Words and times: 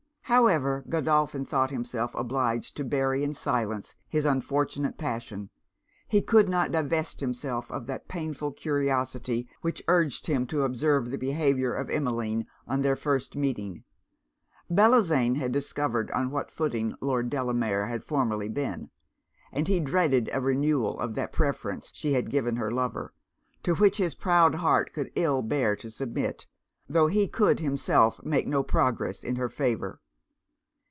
However 0.25 0.85
Godolphin 0.87 1.43
thought 1.43 1.71
himself 1.71 2.15
obliged 2.15 2.77
to 2.77 2.85
bury 2.85 3.21
in 3.21 3.33
silence 3.33 3.95
his 4.07 4.23
unfortunate 4.23 4.97
passion, 4.97 5.49
he 6.07 6.21
could 6.21 6.47
not 6.47 6.71
divest 6.71 7.19
himself 7.19 7.69
of 7.69 7.85
that 7.87 8.07
painful 8.07 8.53
curiosity 8.53 9.49
which 9.59 9.83
urged 9.89 10.27
him 10.27 10.47
to 10.47 10.61
observe 10.61 11.11
the 11.11 11.17
behaviour 11.17 11.73
of 11.73 11.89
Emmeline 11.89 12.45
on 12.65 12.79
their 12.79 12.95
first 12.95 13.35
meeting. 13.35 13.83
Bellozane 14.69 15.35
had 15.35 15.51
discovered 15.51 16.09
on 16.11 16.31
what 16.31 16.49
footing 16.49 16.95
Lord 17.01 17.29
Delamere 17.29 17.87
had 17.87 18.01
formerly 18.01 18.47
been; 18.47 18.89
and 19.51 19.67
he 19.67 19.81
dreaded 19.81 20.29
a 20.31 20.39
renewal 20.39 20.97
of 21.01 21.13
that 21.15 21.33
preference 21.33 21.91
she 21.93 22.13
had 22.13 22.29
given 22.31 22.55
her 22.55 22.71
lover, 22.71 23.13
to 23.63 23.75
which 23.75 23.97
his 23.97 24.15
proud 24.15 24.55
heart 24.55 24.93
could 24.93 25.11
ill 25.15 25.41
bear 25.41 25.75
to 25.75 25.91
submit, 25.91 26.47
tho' 26.87 27.07
he 27.07 27.27
could 27.27 27.59
himself 27.59 28.23
make 28.23 28.47
no 28.47 28.63
progress 28.63 29.25
in 29.25 29.35
her 29.35 29.49
favour. 29.49 29.99